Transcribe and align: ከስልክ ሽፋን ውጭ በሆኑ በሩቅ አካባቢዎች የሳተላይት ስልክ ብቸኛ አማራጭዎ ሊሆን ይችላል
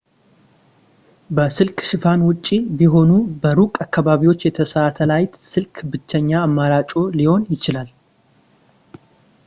ከስልክ 1.37 1.77
ሽፋን 1.89 2.21
ውጭ 2.29 2.47
በሆኑ 2.77 3.11
በሩቅ 3.41 3.71
አካባቢዎች 3.85 4.39
የሳተላይት 4.47 5.33
ስልክ 5.53 5.75
ብቸኛ 5.91 6.31
አማራጭዎ 6.47 7.03
ሊሆን 7.19 7.43
ይችላል 7.55 7.89